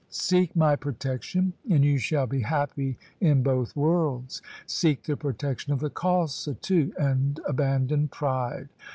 [0.09, 4.41] Seek my protection, and you shall be happy in both worlds.
[4.65, 8.69] Seek the protection of the Khalsa too, and abandon pride.